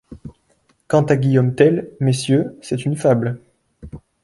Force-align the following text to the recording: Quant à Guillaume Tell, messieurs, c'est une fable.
Quant 0.87 1.03
à 1.03 1.15
Guillaume 1.15 1.53
Tell, 1.53 1.91
messieurs, 1.99 2.57
c'est 2.63 2.85
une 2.85 2.95
fable. 2.97 3.39